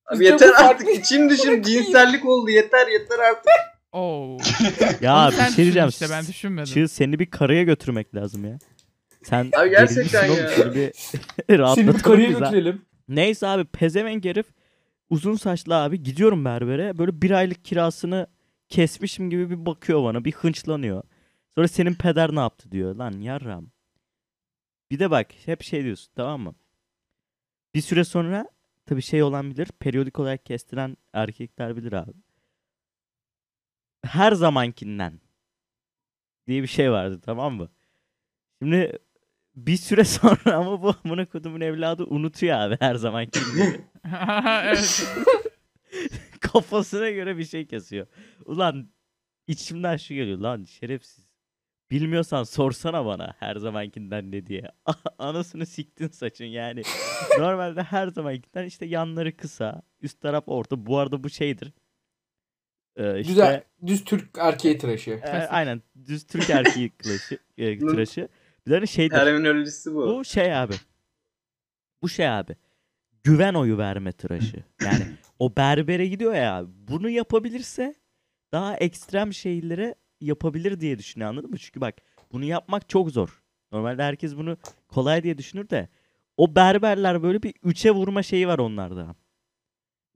[0.05, 0.89] Abi Bizde yeter bu farklı- artık.
[1.05, 2.49] İçim dışım cinsellik oldu.
[2.49, 3.51] Yeter yeter artık.
[3.91, 4.37] Oo.
[5.01, 5.89] Ya Onu bir sen şey diyeceğim.
[5.89, 6.73] işte ben düşünmedim.
[6.73, 8.59] Çığ seni bir karaya götürmek lazım ya.
[9.23, 10.63] Sen Abi gerçekten gerilmişsin ya.
[10.63, 12.39] oğlum, Seni bir Seni bir rahatlatalım karıya biz ha.
[12.39, 12.81] götürelim.
[13.07, 14.45] Neyse abi pezevenk herif
[15.09, 18.27] uzun saçlı abi gidiyorum berbere böyle bir aylık kirasını
[18.69, 21.03] kesmişim gibi bir bakıyor bana bir hınçlanıyor.
[21.55, 23.67] Sonra senin peder ne yaptı diyor lan yarram.
[24.91, 26.55] Bir de bak hep şey diyorsun tamam mı?
[27.75, 28.49] Bir süre sonra
[28.85, 32.11] tabii şey olan bilir periyodik olarak kestiren erkekler bilir abi.
[34.05, 35.19] Her zamankinden
[36.47, 37.69] diye bir şey vardı tamam mı?
[38.61, 38.99] Şimdi
[39.55, 43.81] bir süre sonra ama bu amına kodumun evladı unutuyor abi her zamanki gibi.
[44.63, 45.07] evet.
[46.53, 48.07] Kafasına göre bir şey kesiyor.
[48.45, 48.89] Ulan
[49.47, 51.29] içimden şu geliyor lan şerefsiz.
[51.91, 54.71] Bilmiyorsan sorsana bana her zamankinden ne diye.
[55.19, 56.81] Anasını siktin saçın yani.
[57.39, 60.85] Normalde her zamankinden işte yanları kısa, üst taraf orta.
[60.85, 61.73] Bu arada bu şeydir.
[62.95, 63.63] Ee, işte, Güzel.
[63.85, 65.11] Düz Türk erkeği tıraşı.
[65.11, 67.37] e, aynen düz Türk erkeği tıraşı.
[67.57, 68.27] e, tıraşı.
[68.65, 69.15] Bir de hani şeydir.
[69.15, 70.17] Terminolojisi bu.
[70.17, 70.73] Bu şey abi.
[72.01, 72.55] Bu şey abi.
[73.23, 74.63] Güven oyu verme tıraşı.
[74.83, 75.03] Yani
[75.39, 76.65] o berbere gidiyor ya.
[76.87, 77.95] Bunu yapabilirse
[78.51, 81.57] daha ekstrem şeylere yapabilir diye düşünüyor anladın mı?
[81.57, 81.95] Çünkü bak
[82.31, 83.43] bunu yapmak çok zor.
[83.71, 84.57] Normalde herkes bunu
[84.87, 85.89] kolay diye düşünür de
[86.37, 89.15] o berberler böyle bir üçe vurma şeyi var onlarda.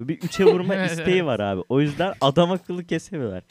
[0.01, 1.62] Bir üçe vurma isteği var abi.
[1.69, 3.43] O yüzden adam akıllı kesemiyorlar.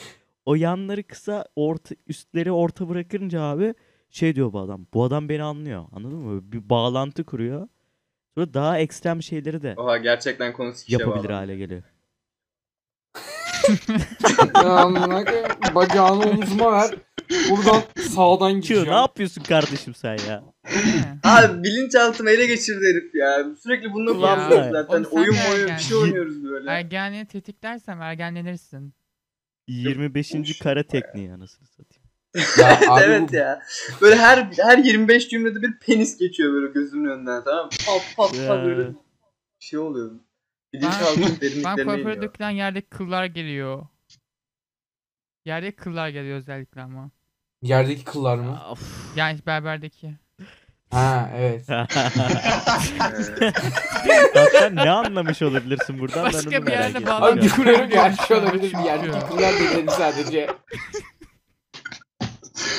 [0.47, 3.75] O yanları kısa, orta, üstleri orta bırakınca abi
[4.11, 4.87] şey diyor bu adam.
[4.95, 5.85] Bu adam beni anlıyor.
[5.93, 6.53] Anladın mı?
[6.53, 7.69] Bir bağlantı kuruyor.
[8.35, 11.33] Sonra daha ekstrem şeyleri de Oha gerçekten konu sikişe yapabilir bağlandı.
[11.33, 11.83] hale geliyor.
[14.55, 16.95] Ya amına koyayım, Bacağını omzuma ver.
[17.51, 17.83] Buradan
[18.15, 18.89] sağdan Çığ gideceğim.
[18.91, 20.45] ne yapıyorsun kardeşim sen ya?
[21.25, 23.45] Abi bilinçaltımı ele geçirdi herif ya.
[23.63, 24.73] Sürekli bununla Ulan konuşuyoruz be.
[24.73, 24.95] zaten.
[24.95, 25.77] Oğlum sen Oyun de oyun bir ergen.
[25.77, 26.71] şey oynuyoruz böyle.
[26.71, 28.95] Ergenliği tetiklersem ergenlenirsin.
[29.69, 30.59] 25.
[30.59, 31.92] kara tekniği anasını satayım.
[32.59, 33.63] Ya abi evet bu- ya.
[34.01, 37.71] Böyle her her 25 cümlede bir penis geçiyor böyle gözümün önünden tamam mı?
[37.87, 38.95] Pat pat pat böyle bir
[39.61, 40.11] şey oluyor.
[40.73, 42.23] Bilinçaltım Ben derinliklerine kuaföre iniyor.
[42.23, 43.87] dökülen yerdeki kıllar geliyor.
[45.45, 47.11] Yerdeki kıllar geliyor özellikle ama.
[47.63, 48.61] Yerdeki kıllar mı?
[48.71, 48.81] Of.
[49.17, 50.15] Yani berberdeki.
[50.91, 51.65] Ha evet.
[54.35, 57.07] Zaten ne anlamış olabilirsin buradan ben Başka bir yerde ettim.
[57.07, 60.51] bağlan- Abi düşünüyorum ya şu olabilir bir yerdeki kıllar dedim sadece.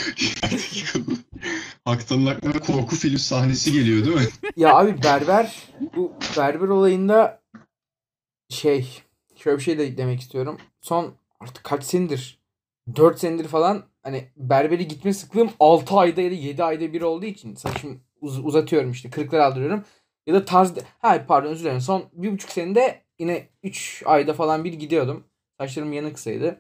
[1.86, 4.28] Haktan'ın aklına korku film sahnesi geliyor değil mi?
[4.58, 5.64] Ya abi berber
[5.96, 7.42] bu berber olayında
[8.50, 9.02] şey
[9.36, 10.58] şöyle bir şey de demek istiyorum.
[10.82, 12.40] Son artık kaç senedir
[12.96, 17.26] 4 senedir falan hani berbere gitme sıklığım 6 ayda ya da 7 ayda bir olduğu
[17.26, 19.84] için saçımı uz- uzatıyorum işte kırıklar aldırıyorum.
[20.28, 24.64] Ya da tarz ha pardon özür dilerim son bir buçuk senede yine 3 ayda falan
[24.64, 25.24] bir gidiyordum.
[25.60, 26.60] Saçlarım yanı kısaydı.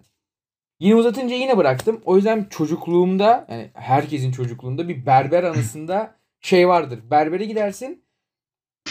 [0.83, 2.01] Yine uzatınca yine bıraktım.
[2.05, 6.99] O yüzden çocukluğumda yani herkesin çocukluğunda bir berber anısında şey vardır.
[7.11, 8.05] Berbere gidersin.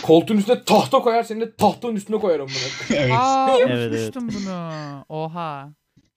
[0.03, 2.97] Koltuğun üstüne tahta koyar seni de tahtanın üstüne koyarım bunu.
[2.99, 3.13] evet.
[3.13, 5.05] Aa Evet, unutmuştum bunu.
[5.09, 5.73] Oha.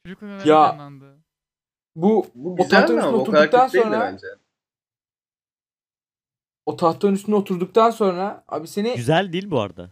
[0.05, 0.45] Çocukluğumda Ya, ya.
[0.45, 1.17] canlandı.
[1.95, 4.27] Bu Bu o güzel tahtanın mi üstüne ama o kadar oturduktan sonra bence.
[6.65, 9.91] o tahtanın üstüne oturduktan sonra abi seni Güzel değil bu arada.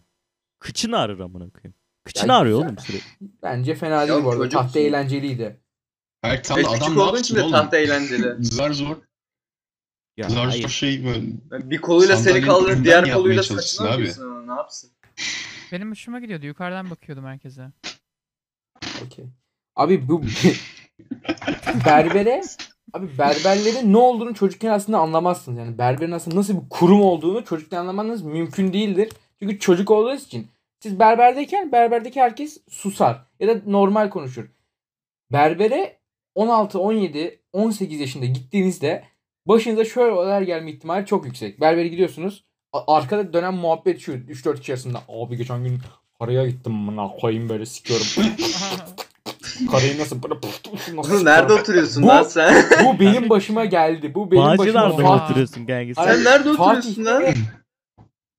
[0.58, 1.74] Kıçını ağrır amına koyayım.
[2.04, 2.68] Kıçını Ya ağrıyor güzel.
[2.68, 3.04] oğlum sürekli.
[3.42, 4.48] bence fena değil Ya bu arada.
[4.48, 5.63] Tahta eğlenceliydi.
[6.24, 7.52] Hayır tam da küçük adam ne yapsın oğlum?
[7.52, 8.34] tahta eğlenceli.
[8.44, 8.96] Zar zor.
[10.16, 10.68] Ya zar zor hayır.
[10.68, 11.70] şey böyle.
[11.70, 14.10] Bir koluyla seni önünden diğer koluyla saçına abi.
[14.46, 14.90] ne yapsın?
[15.72, 16.46] Benim hoşuma gidiyordu.
[16.46, 17.70] Yukarıdan bakıyordum herkese.
[19.06, 19.24] Okey.
[19.76, 20.22] Abi bu
[21.86, 22.42] berbere
[22.92, 25.58] abi berberlerin ne olduğunu çocukken aslında anlamazsınız.
[25.58, 29.12] Yani berberin aslında nasıl bir kurum olduğunu çocukken anlamanız mümkün değildir.
[29.38, 30.48] Çünkü çocuk olduğunuz için
[30.80, 34.44] siz berberdeyken berberdeki herkes susar ya da normal konuşur.
[35.32, 36.03] Berbere
[36.34, 39.04] 16, 17, 18 yaşında gittiğinizde
[39.46, 41.60] başınıza şöyle olaylar gelme ihtimali çok yüksek.
[41.60, 42.44] Berbere gidiyorsunuz.
[42.86, 45.02] Arkada dönen muhabbet şu 3-4 kişi arasında.
[45.08, 45.78] Abi geçen gün
[46.18, 48.06] karaya gittim bana koyayım böyle sikiyorum.
[49.72, 50.34] Karayı nasıl böyle
[50.96, 52.64] nasıl nerede oturuyorsun Bu- lan sen?
[52.84, 54.14] bu benim başıma geldi.
[54.14, 55.24] Bu benim Bağcılar'da başıma Oha.
[55.24, 56.04] oturuyorsun kanka sen?
[56.14, 57.24] Sen nerede Fatih- oturuyorsun lan?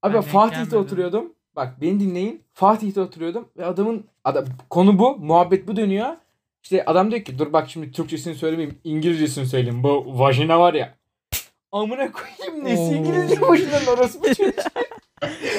[0.03, 1.33] Abi Ben Fatih'te oturuyordum.
[1.55, 2.43] Bak beni dinleyin.
[2.53, 5.17] Fatih'te oturuyordum ve adamın adam konu bu.
[5.17, 6.15] Muhabbet bu dönüyor.
[6.65, 8.79] İşte adam diyor ki dur bak şimdi Türkçesini söylemeyeyim.
[8.83, 9.83] İngilizcesini söyleyeyim.
[9.83, 10.97] Bu vajina var ya.
[11.71, 12.81] Amına koyayım nesi.
[12.81, 14.39] İngilizce vajina orası çocuk.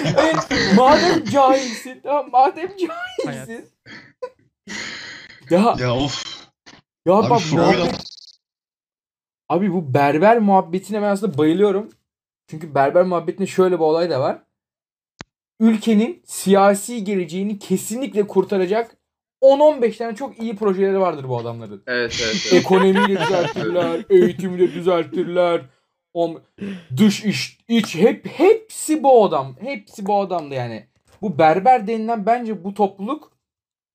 [0.02, 0.36] evet,
[0.76, 2.00] madem cahilsin.
[2.02, 3.68] Tamam madem cahilsin.
[5.50, 6.24] ya Ya of.
[7.06, 8.06] ya Abi bak muhabbet
[9.48, 11.90] Abi bu berber muhabbetine ben aslında bayılıyorum.
[12.50, 14.42] Çünkü berber muhabbetinde şöyle bir olay da var.
[15.60, 18.95] Ülkenin siyasi geleceğini kesinlikle kurtaracak
[19.42, 21.82] 10-15 tane çok iyi projeleri vardır bu adamların.
[21.86, 22.48] Evet evet.
[22.52, 22.64] evet.
[22.64, 25.62] Ekonomiyi de düzeltirler, eğitimi de düzeltirler.
[26.14, 26.40] O
[26.96, 29.56] dış iç, iç hep hepsi bu adam.
[29.60, 30.86] Hepsi bu adamdı yani.
[31.22, 33.32] Bu berber denilen bence bu topluluk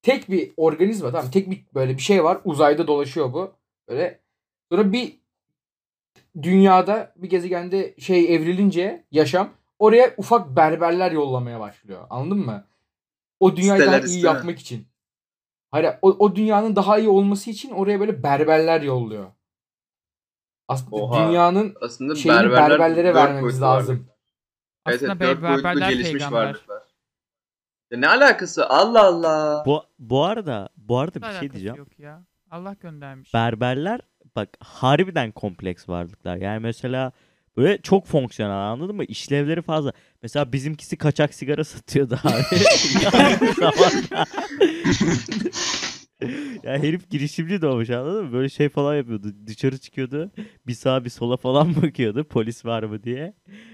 [0.02, 2.38] tek bir organizma tamam tek bir böyle bir şey var.
[2.46, 3.54] Uzayda dolaşıyor bu.
[3.90, 4.20] Böyle
[4.72, 5.22] sonra bir
[6.42, 9.50] dünyada bir gezegende şey evrilince yaşam
[9.80, 12.08] oraya ufak berberler yollamaya başlıyor.
[12.10, 12.66] Anladın mı?
[13.40, 14.88] O dünyayı Siteler daha iyi yapmak için.
[15.72, 19.32] Hayır o, o dünyanın daha iyi olması için oraya böyle berberler yolluyor.
[20.68, 21.28] Aslında Oha.
[21.28, 24.08] dünyanın Aslında şeyini berberler berberlere vermemiz lazım.
[24.88, 26.44] Evet, Aslında evet, boyutlu berberler gelişmiş peygamber.
[26.46, 26.82] varlıklar.
[27.92, 28.70] Ya ne alakası?
[28.70, 29.64] Allah Allah.
[29.66, 31.78] Bu, bu arada bu arada bir şey diyeceğim.
[31.78, 32.24] Yok ya.
[32.52, 33.34] Allah göndermiş.
[33.34, 34.00] Berberler
[34.36, 36.36] bak harbiden kompleks varlıklar.
[36.36, 37.12] Yani mesela
[37.58, 39.04] böyle çok fonksiyonel anladın mı?
[39.04, 39.94] İşlevleri fazla.
[40.24, 42.44] Mesela bizimkisi kaçak sigara satıyordu abi.
[46.64, 48.34] Ya herif girişimci doğmuş anladın mı?
[48.34, 49.34] Böyle şey falan yapıyordu.
[49.48, 50.32] Dışarı çıkıyordu.
[50.68, 52.24] Bir sağa bir sola falan bakıyordu.
[52.24, 53.34] Polis var mı diye.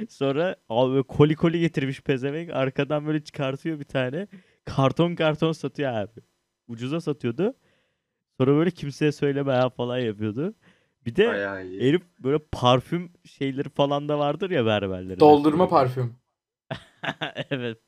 [0.10, 2.50] Sonra abi böyle koli koli getirmiş pezevenk.
[2.50, 4.28] Arkadan böyle çıkartıyor bir tane.
[4.66, 6.22] Karton karton satıyor abi.
[6.68, 7.54] Ucuza satıyordu.
[8.38, 10.56] Sonra böyle kimseye söyleme ya falan yapıyordu.
[11.08, 11.82] Bir de Bayağı iyi.
[11.82, 15.20] herif böyle parfüm şeyleri falan da vardır ya berberlerin.
[15.20, 15.80] Doldurma mesela.
[15.80, 16.16] parfüm.
[17.50, 17.80] evet.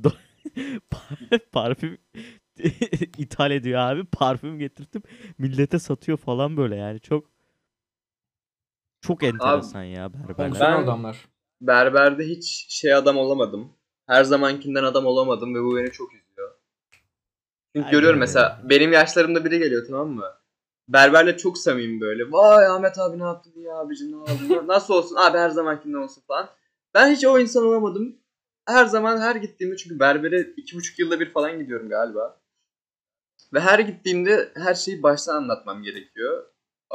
[0.00, 0.12] Do-
[0.90, 1.98] par- parfüm
[3.18, 4.04] ithal ediyor abi.
[4.04, 7.30] Parfüm getirtip millete satıyor falan böyle yani çok
[9.00, 10.60] çok enteresan ya berberler.
[10.60, 11.28] Ben- adamlar.
[11.60, 13.72] Berberde hiç şey adam olamadım.
[14.06, 16.50] Her zamankinden adam olamadım ve bu beni çok üzüyor.
[17.72, 18.20] Çünkü Aynen görüyorum öyle.
[18.20, 20.39] mesela benim yaşlarımda biri geliyor tamam mı?
[20.92, 22.32] Berberle çok samimi böyle.
[22.32, 24.66] Vay Ahmet abi ne yaptın ya abicim ne oldu?
[24.66, 25.16] Nasıl olsun?
[25.16, 26.48] Abi her zamankinden olsun falan.
[26.94, 28.16] Ben hiç o insan olamadım.
[28.66, 32.40] Her zaman her gittiğimde çünkü berbere iki buçuk yılda bir falan gidiyorum galiba.
[33.54, 36.46] Ve her gittiğimde her şeyi baştan anlatmam gerekiyor.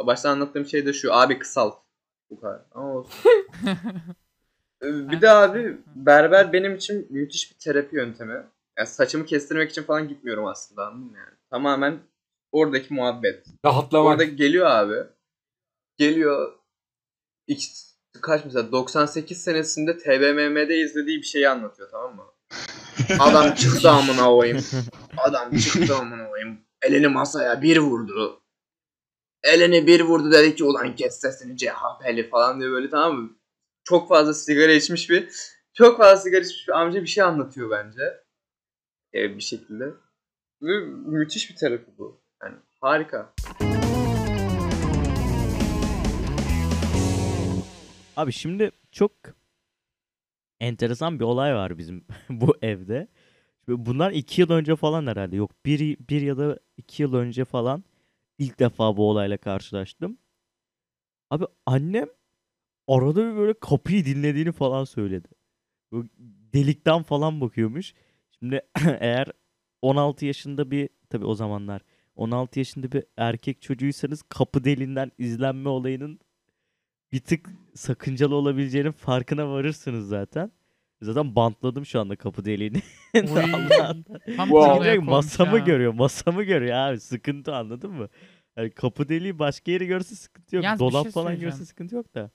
[0.06, 1.14] Baştan anlattığım şey de şu.
[1.14, 1.78] Abi kısalt.
[2.30, 2.62] Bu kadar.
[2.72, 3.14] Ama olsun.
[4.82, 8.46] Ee, Bir de abi berber benim için müthiş bir terapi yöntemi.
[8.78, 11.38] Yani saçımı kestirmek için falan gitmiyorum aslında anladın mı yani?
[11.50, 12.00] Tamamen
[12.56, 13.46] oradaki muhabbet.
[13.66, 14.12] Rahatlamak.
[14.12, 15.10] Orada geliyor abi.
[15.98, 16.54] Geliyor.
[18.22, 22.26] Kaç mesela 98 senesinde TBMM'de izlediği bir şeyi anlatıyor tamam mı?
[23.20, 24.64] Adam çıktı amına koyayım.
[25.18, 26.60] Adam çıktı amına koyayım.
[26.82, 28.42] Elini masaya bir vurdu.
[29.44, 33.30] Elini bir vurdu dedi ki ulan kes sesini CHP'li falan diye böyle tamam mı?
[33.84, 35.30] Çok fazla sigara içmiş bir
[35.74, 38.02] çok fazla sigara içmiş bir amca bir şey anlatıyor bence.
[39.14, 39.86] Ee, bir şekilde.
[40.62, 42.25] Ve müthiş bir terapi bu.
[42.86, 43.34] Harika.
[48.18, 49.12] Abi şimdi çok
[50.60, 53.08] enteresan bir olay var bizim bu evde.
[53.68, 55.36] Bunlar iki yıl önce falan herhalde.
[55.36, 57.84] Yok bir, bir ya da iki yıl önce falan
[58.38, 60.18] ilk defa bu olayla karşılaştım.
[61.30, 62.08] Abi annem
[62.88, 65.28] arada bir böyle kapıyı dinlediğini falan söyledi.
[65.92, 66.06] Bu
[66.54, 67.94] delikten falan bakıyormuş.
[68.40, 68.62] Şimdi
[69.00, 69.32] eğer
[69.82, 71.82] 16 yaşında bir tabii o zamanlar
[72.16, 76.20] 16 yaşında bir erkek çocuğuysanız kapı deliğinden izlenme olayının
[77.12, 80.52] bir tık sakıncalı olabileceğinin farkına varırsınız zaten.
[81.02, 82.82] Zaten bantladım şu anda kapı deliğini.
[84.36, 85.00] Wow.
[85.00, 85.64] masamı ya.
[85.64, 85.94] görüyor.
[85.94, 87.00] Masamı görüyor abi.
[87.00, 88.10] Sıkıntı anladın mı?
[88.58, 90.66] Yani kapı deliği başka yeri görse sıkıntı yok.
[90.66, 92.32] Yalnız Dolap şey falan görse sıkıntı yok da.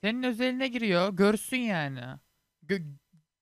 [0.00, 1.12] Senin özeline giriyor.
[1.12, 2.00] Görsün yani.
[2.66, 2.94] Gö-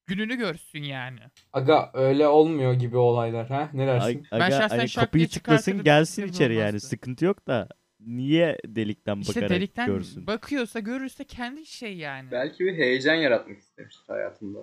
[0.09, 1.18] gününü görsün yani.
[1.53, 3.68] Aga öyle olmuyor gibi olaylar ha?
[3.73, 4.27] Ne dersin?
[4.31, 6.68] aga, şahsen hani şak kapıyı diye çıkartırdım, gelsin sıkıntı içeri yani.
[6.68, 6.87] olmazdı.
[6.87, 7.68] Sıkıntı yok da
[8.01, 10.27] niye delikten İşte bakarak delikten görsün?
[10.27, 12.31] bakıyorsa görürse kendi şey yani.
[12.33, 14.59] Belki bir heyecan yaratmak istemiştir hayatında.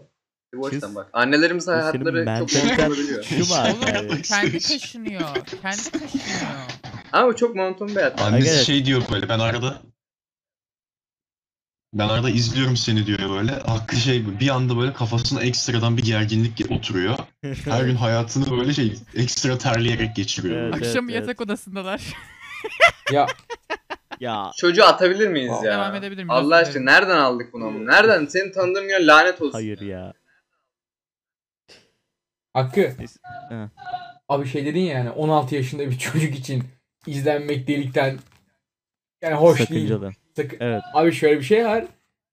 [0.53, 1.09] Bir Kız- açıdan bak.
[1.13, 3.23] Annelerimiz hayatları çok mentaliten monoton olabiliyor.
[3.29, 4.05] şu mu abi?
[4.07, 5.21] Oğlum kendi kaşınıyor.
[5.61, 6.51] Kendi kaşınıyor.
[7.11, 8.21] Ama bu çok monoton bir hayat.
[8.21, 8.65] Annesi Evet.
[8.65, 9.81] şey diyor böyle ben arada
[11.95, 13.51] ben arada izliyorum seni diyor böyle.
[13.51, 17.17] Hakkı şey bir anda böyle kafasına ekstradan bir gerginlik oturuyor.
[17.65, 20.57] Her gün hayatını böyle şey ekstra terleyerek geçiriyor.
[20.57, 20.75] Evet.
[20.75, 21.15] Akşam evet.
[21.15, 22.01] yatak odasındalar.
[23.11, 23.27] Ya
[24.19, 25.71] ya Çocuğu atabilir miyiz ya?
[25.71, 26.43] Devam edebilir miyiz?
[26.43, 27.85] Allah aşkına nereden aldık bunu?
[27.85, 28.25] Nereden?
[28.25, 29.53] Senin tanıdığın güne lanet olsun.
[29.53, 30.13] hayır ya.
[32.53, 32.93] Hakkı.
[33.49, 33.69] Ha.
[34.29, 36.63] Abi şey dedin ya yani 16 yaşında bir çocuk için
[37.07, 38.19] izlenmek delikten
[39.21, 39.93] yani hoş değil.
[40.35, 40.81] Sakın- Evet.
[40.93, 41.85] Abi şöyle bir şey var.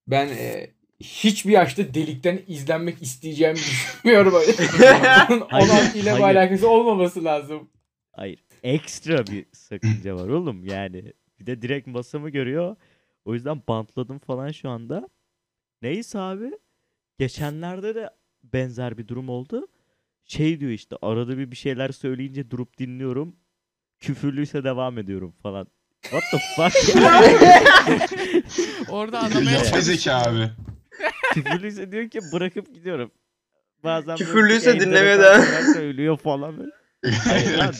[0.06, 4.34] Ben e, hiçbir yaşta delikten izlenmek isteyeceğimi düşünmüyorum.
[4.34, 7.70] 16 ile bir alakası olmaması lazım.
[8.12, 8.44] Hayır.
[8.62, 11.12] Ekstra bir sakınca var oğlum yani.
[11.40, 12.76] Bir de direkt masamı görüyor.
[13.24, 15.08] O yüzden bantladım falan şu anda.
[15.82, 16.50] Neyse abi.
[17.18, 18.10] Geçenlerde de
[18.44, 19.68] benzer bir durum oldu.
[20.24, 23.36] Şey diyor işte arada bir bir şeyler söyleyince durup dinliyorum.
[24.00, 25.66] Küfürlüyse devam ediyorum falan.
[26.02, 26.72] What the fuck?
[28.90, 29.64] Orada anlamaya Ya.
[29.64, 30.50] Yapay zeka abi.
[31.34, 33.10] Küfürlüyse diyor ki bırakıp gidiyorum.
[33.84, 35.44] Bazen böyle Küfürlüyse çok dinlemeye enteresan devam.
[35.44, 36.70] şeyler söylüyor falan böyle.
[37.24, 37.74] Hayır lan.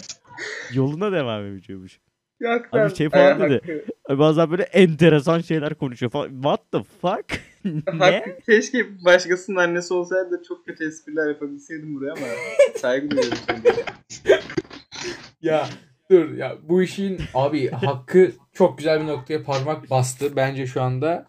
[0.73, 2.01] Yoluna devam ediyormuş.
[2.41, 3.85] Yok Abi şey falan dedi.
[4.09, 6.29] Bazen böyle enteresan şeyler konuşuyor falan.
[6.29, 7.41] What the fuck?
[7.95, 8.39] ne?
[8.47, 12.27] Keşke başkasının annesi olsaydı da çok kötü espriler yapabilseydim buraya ama
[12.77, 13.39] saygı duyuyorum.
[15.43, 15.69] Ya
[16.13, 21.27] dur ya bu işin abi hakkı çok güzel bir noktaya parmak bastı bence şu anda.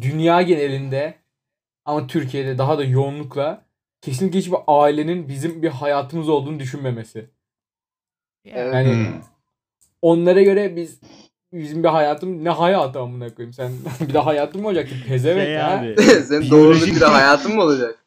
[0.00, 1.14] Dünya genelinde
[1.84, 3.64] ama Türkiye'de daha da yoğunlukla
[4.00, 7.30] kesinlikle hiçbir ailenin bizim bir hayatımız olduğunu düşünmemesi.
[8.44, 9.20] Ya, Yani Hmm.
[10.02, 11.00] onlara göre biz
[11.52, 13.72] bizim bir hayatım ne hayatı amına koyayım sen
[14.08, 15.78] bir de hayatın mı olacak ki pezevenk Şey ha.
[15.78, 16.02] abi.
[16.02, 17.98] Senin doğru bir hayatın mı olacak?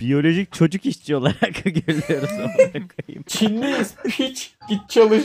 [0.00, 2.30] Biyolojik çocuk işçi olarak görüyoruz.
[3.26, 5.24] Çinliyiz hiç git çalış.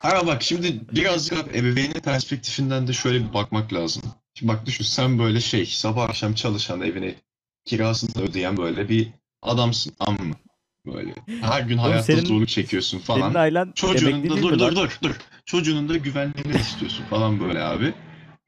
[0.00, 4.02] Ama bak şimdi birazcık abi ebeveynin perspektifinden de şöyle bir bakmak lazım.
[4.34, 7.14] Şimdi bak düşün sen böyle şey sabah akşam çalışan evine
[7.64, 9.08] kirasını da ödeyen böyle bir
[9.42, 10.34] adamsın amma mı?
[10.86, 13.20] Böyle her gün hayatta senin- zorluk çekiyorsun falan.
[13.20, 15.16] Senin ailen Çocuğunun da dur dur dur dur.
[15.44, 17.94] Çocuğunun da güvenliğini istiyorsun falan böyle abi.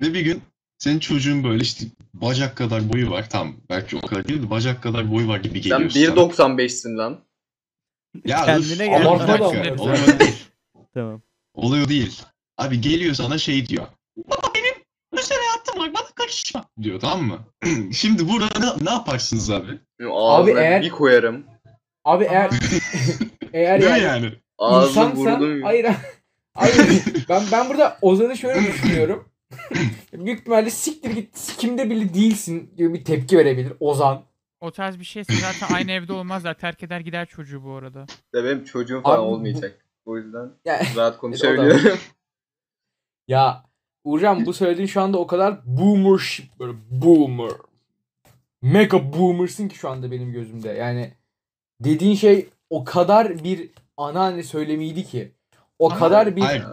[0.02, 0.42] Ve bir gün
[0.78, 3.30] senin çocuğun böyle işte bacak kadar boyu var.
[3.30, 6.54] Tam belki o kadar değil de bacak kadar boyu var gibi Sen geliyor sana.
[6.54, 7.20] 1.95'sin lan.
[8.24, 9.06] Ya Kendine gel.
[9.06, 9.72] ama bir Abartma da dakika.
[9.72, 9.82] ama.
[9.82, 10.44] Olay o değil.
[10.94, 11.22] Tamam.
[11.54, 12.22] Olay o değil.
[12.58, 13.86] Abi geliyor sana şey diyor.
[14.16, 14.74] Baba benim
[15.12, 17.38] özel hayatım var bana karışma diyor tamam mı?
[17.94, 19.78] Şimdi burada ne, ne yaparsınız abi?
[20.12, 21.44] Ağzına eğer- bir koyarım.
[22.04, 22.50] Abi eğer
[23.52, 24.32] eğer yani yani?
[24.58, 25.86] Ağzını İnsansan hayır
[26.54, 29.28] hayır ben ben burada Ozan'ı şöyle düşünüyorum.
[30.12, 34.22] Büyük ihtimalle siktir git kimde bile değilsin gibi bir tepki verebilir Ozan.
[34.60, 36.54] O tarz bir şeyse zaten aynı evde olmazlar.
[36.58, 38.06] Terk eder gider çocuğu bu arada.
[38.34, 39.84] Ya benim çocuğum falan Abi bu- olmayacak.
[40.04, 41.98] O yüzden Ya, rahat konuşabiliyorum.
[43.28, 43.64] ya
[44.04, 47.50] Uğurcan bu söylediğin şu anda o kadar boomer shit böyle boomer.
[48.62, 50.68] Mega boomersın ki şu anda benim gözümde.
[50.68, 51.12] Yani
[51.80, 55.32] dediğin şey o kadar bir anneanne söylemiydi ki.
[55.78, 56.64] O Ama- kadar bir Hayır.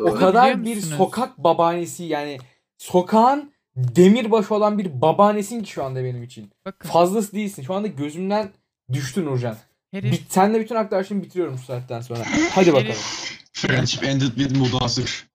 [0.00, 2.38] O kadar bir sokak babaannesi yani
[2.78, 6.50] sokağın demirbaşı olan bir babaannesin ki şu anda benim için.
[6.66, 7.62] Bakın Fazlası değilsin.
[7.62, 8.50] Şu anda gözümden
[8.92, 9.56] düştün Nurcan.
[9.90, 12.24] herif Bit, senle bütün arkadaşlarımı bitiriyorum şu saatten sonra.
[12.50, 12.94] Hadi bakalım.
[13.52, 15.26] Friendship ended with mudasır.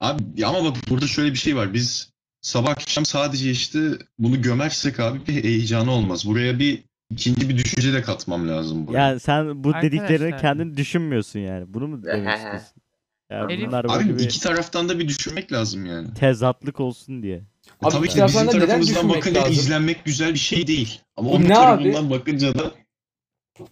[0.00, 1.74] Abi ama bak burada şöyle bir şey var.
[1.74, 3.80] Biz sabah akşam sadece işte
[4.18, 6.26] bunu gömersek abi bir heyecanı olmaz.
[6.26, 8.98] Buraya bir ikinci bir düşünce de katmam lazım buraya.
[9.08, 10.40] Yani sen bu dediklerini Arkadaşlar.
[10.40, 11.74] kendin düşünmüyorsun yani.
[11.74, 12.82] Bunu mu demek istiyorsun?
[13.30, 16.14] Ya Herif- bunlar Abi böyle bir iki taraftan da bir düşünmek lazım yani.
[16.14, 17.36] tezatlık olsun diye.
[17.36, 17.42] E
[17.82, 19.52] Abi Tabii iki ki bizim taraftan da neden tarafımızdan düşünmek bakınca lazım?
[19.54, 21.00] izlenmek güzel bir şey değil.
[21.16, 22.70] Ama onun ne tarafından bakınca da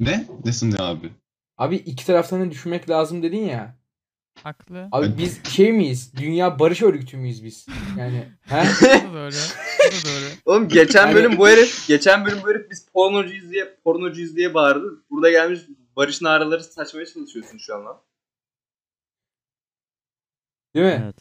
[0.00, 0.26] ne?
[0.44, 1.10] Nesin ne abi?
[1.58, 3.77] Abi iki taraftan da düşünmek lazım dedin ya.
[4.42, 4.88] Haklı.
[4.92, 6.12] Abi biz şey miyiz?
[6.16, 7.66] Dünya barış örgütü müyüz biz?
[7.98, 8.62] Yani he?
[9.10, 9.30] Bu da doğru.
[9.78, 10.30] Bu da doğru.
[10.44, 15.04] Oğlum geçen bölüm bu herif, geçen bölüm bu herif biz pornocuyuz diye, pornocuyuz diye bağırdı.
[15.10, 15.60] Burada gelmiş
[15.96, 18.00] Barış'ın ağrıları saçmaya çalışıyorsun şu an lan.
[20.74, 21.02] Değil mi?
[21.04, 21.16] Evet.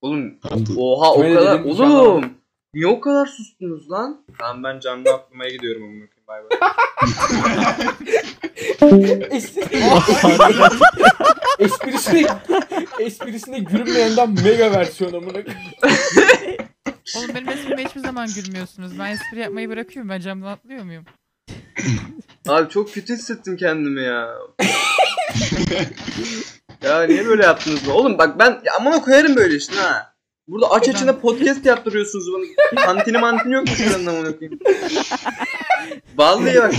[0.00, 0.38] Oğlum
[0.76, 2.34] oha o Öyle kadar dedim, oğlum.
[2.74, 4.24] Niye o kadar sustunuz lan?
[4.38, 6.15] Tamam ben canlı aklıma gidiyorum amına.
[6.28, 6.58] Bay bay.
[9.30, 9.58] Es-
[11.58, 12.26] esprisine
[13.00, 15.38] esprisine gülünmeyenden mega versiyon amına.
[17.16, 18.98] Oğlum benim esprime hiçbir zaman gülmüyorsunuz.
[18.98, 20.08] Ben espri yapmayı bırakıyorum.
[20.08, 21.04] Ben camdan atlıyor muyum?
[22.48, 24.28] Abi çok kötü hissettim kendimi ya.
[26.82, 27.90] ya niye böyle yaptınız be?
[27.90, 30.15] Oğlum bak ben amına koyarım böyle işte ha.
[30.48, 32.84] Burada aç açına podcast yaptırıyorsunuz bana.
[32.84, 34.58] Kantini mantini yok mu şuranın amına koyayım?
[36.16, 36.74] Vallahi bak.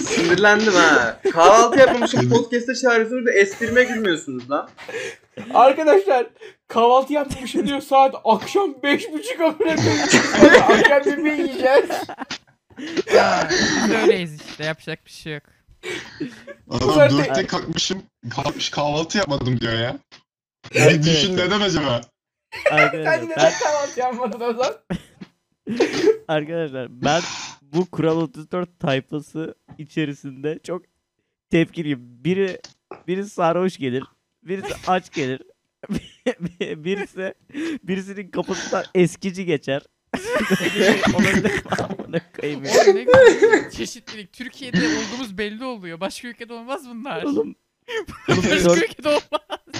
[0.00, 1.20] Sinirlendim ha.
[1.32, 4.68] Kahvaltı yapmamışım podcast'e çağırıyorsunuz da esprime gülmüyorsunuz lan.
[5.54, 6.26] Arkadaşlar
[6.68, 10.08] kahvaltı yapmışım diyor saat akşam beş buçuk amına koyayım.
[10.68, 11.90] Akşam yemeği yiyeceğiz.
[13.14, 14.64] Ya, biz öyleyiz işte.
[14.64, 15.42] Yapacak bir şey yok.
[16.70, 19.96] Adam dörtte kalkmışım, kalkmış kahvaltı yapmadım diyor ya.
[20.74, 21.44] Evet, düşün evet.
[21.46, 22.00] neden acaba?
[22.68, 24.76] Sen ben, kahvaltı yapmadın o zaman?
[26.28, 27.22] arkadaşlar ben
[27.62, 30.82] bu Kural 34 tayfası içerisinde çok
[31.50, 32.24] tepkiliyim.
[32.24, 32.60] Biri
[33.08, 34.04] biri sarhoş gelir.
[34.42, 35.42] Birisi aç gelir.
[36.60, 37.34] birisi
[37.82, 39.82] birisinin kapısından eskici geçer.
[40.16, 41.60] Böyle bir olabilir mi?
[41.78, 42.70] Amına koyayım ya.
[42.72, 44.32] Oğlum ne çeşitlilik.
[44.32, 46.00] Türkiye'de olduğumuz belli oluyor.
[46.00, 47.22] Başka ülkede olmaz bunlar.
[47.22, 47.54] Oğlum.
[48.28, 49.79] Oğlum Başka ülkede olmaz.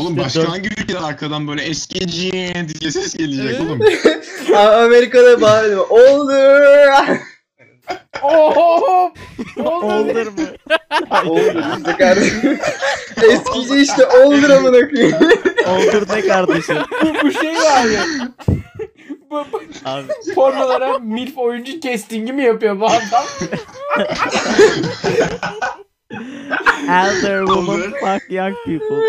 [0.00, 2.32] Oğlum İşte başka dört- hangi ülkeden arkadan böyle eskici
[2.80, 3.80] diye ses gelecek oğlum?
[4.56, 5.86] Amerika'da bağırıyor.
[5.88, 6.32] Oldu.
[8.22, 9.12] Oho!
[9.58, 9.86] Oldu.
[9.86, 10.46] Oldur mu?
[11.26, 12.58] Oldur işte kardeşim.
[13.30, 15.16] Eskici işte oldur amına koyayım.
[15.68, 16.76] Oldur ne kardeşim?
[17.02, 17.98] bu, bu şey mi abi?
[19.30, 23.24] bu, bu Abi pornolara milf oyuncu castingi mi yapıyor bu adam?
[26.88, 29.02] elder woman fuck young people.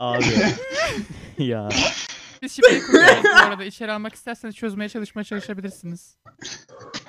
[0.00, 0.24] Abi.
[1.38, 1.68] ya.
[2.42, 3.64] Biz şifreyi kuruyoruz bu arada.
[3.64, 6.16] İçeri almak isterseniz çözmeye çalışmaya çalışabilirsiniz.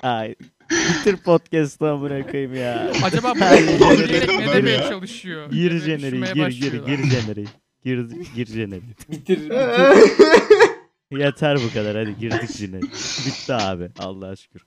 [0.02, 0.34] Ay.
[0.70, 2.92] Bitir podcast'ı amına koyayım ya.
[3.04, 5.50] Acaba bu ne demeye çalışıyor?
[5.50, 6.88] Gir Gibi jeneri, düşünmeye gir gir başlıyorlar.
[6.88, 7.44] gir jeneri.
[7.84, 8.82] Gir gir jeneri.
[9.08, 9.38] Bitir.
[9.40, 9.52] bitir.
[11.18, 12.82] Yeter bu kadar hadi girdik jeneri.
[13.26, 14.62] Bitti abi Allah'a şükür.